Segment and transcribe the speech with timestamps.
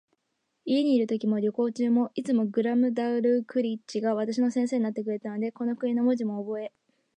[0.65, 6.73] 家にいるときも、旅行中も、いつもグラムダルクリッチが私の先生になってくれたので、この国の文字もおぼえ、